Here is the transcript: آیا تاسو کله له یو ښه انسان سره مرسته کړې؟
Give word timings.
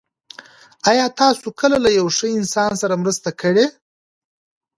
آیا 0.89 1.05
تاسو 1.19 1.45
کله 1.59 1.77
له 1.85 1.89
یو 1.99 2.07
ښه 2.17 2.27
انسان 2.37 2.71
سره 2.81 2.93
مرسته 3.03 3.29
کړې؟ 3.41 3.65